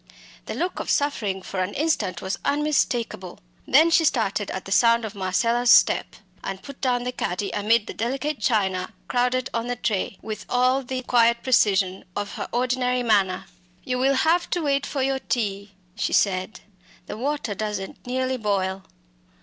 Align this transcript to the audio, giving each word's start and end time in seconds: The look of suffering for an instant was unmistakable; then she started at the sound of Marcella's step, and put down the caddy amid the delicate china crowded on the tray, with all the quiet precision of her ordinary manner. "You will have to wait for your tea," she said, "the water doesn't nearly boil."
The 0.47 0.55
look 0.55 0.79
of 0.79 0.89
suffering 0.89 1.43
for 1.43 1.59
an 1.59 1.75
instant 1.75 2.23
was 2.23 2.39
unmistakable; 2.43 3.37
then 3.67 3.91
she 3.91 4.03
started 4.03 4.49
at 4.49 4.65
the 4.65 4.71
sound 4.71 5.05
of 5.05 5.13
Marcella's 5.13 5.69
step, 5.69 6.15
and 6.43 6.63
put 6.63 6.81
down 6.81 7.03
the 7.03 7.11
caddy 7.11 7.51
amid 7.51 7.85
the 7.85 7.93
delicate 7.93 8.39
china 8.39 8.93
crowded 9.07 9.51
on 9.53 9.67
the 9.67 9.75
tray, 9.75 10.17
with 10.23 10.43
all 10.49 10.81
the 10.81 11.03
quiet 11.03 11.43
precision 11.43 12.03
of 12.15 12.31
her 12.33 12.47
ordinary 12.51 13.03
manner. 13.03 13.45
"You 13.83 13.99
will 13.99 14.15
have 14.15 14.49
to 14.49 14.63
wait 14.63 14.87
for 14.87 15.03
your 15.03 15.19
tea," 15.19 15.73
she 15.95 16.13
said, 16.13 16.61
"the 17.05 17.15
water 17.15 17.53
doesn't 17.53 18.07
nearly 18.07 18.37
boil." 18.37 18.83